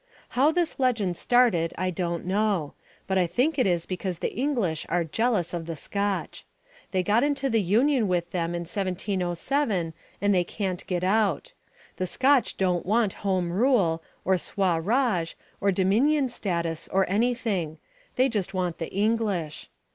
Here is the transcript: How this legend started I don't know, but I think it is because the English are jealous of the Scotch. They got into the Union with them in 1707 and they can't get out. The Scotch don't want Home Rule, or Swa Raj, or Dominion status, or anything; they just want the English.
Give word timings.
How 0.29 0.51
this 0.51 0.79
legend 0.79 1.15
started 1.15 1.75
I 1.77 1.91
don't 1.91 2.25
know, 2.25 2.73
but 3.05 3.19
I 3.19 3.27
think 3.27 3.59
it 3.59 3.67
is 3.67 3.85
because 3.85 4.17
the 4.17 4.33
English 4.33 4.83
are 4.89 5.03
jealous 5.03 5.53
of 5.53 5.67
the 5.67 5.75
Scotch. 5.75 6.43
They 6.89 7.03
got 7.03 7.21
into 7.23 7.51
the 7.51 7.61
Union 7.61 8.07
with 8.07 8.31
them 8.31 8.55
in 8.55 8.61
1707 8.61 9.93
and 10.19 10.33
they 10.33 10.43
can't 10.43 10.87
get 10.87 11.03
out. 11.03 11.53
The 11.97 12.07
Scotch 12.07 12.57
don't 12.57 12.83
want 12.83 13.13
Home 13.21 13.51
Rule, 13.51 14.01
or 14.25 14.37
Swa 14.37 14.83
Raj, 14.83 15.37
or 15.59 15.71
Dominion 15.71 16.29
status, 16.29 16.87
or 16.91 17.07
anything; 17.07 17.77
they 18.15 18.27
just 18.27 18.55
want 18.55 18.79
the 18.79 18.91
English. 18.91 19.69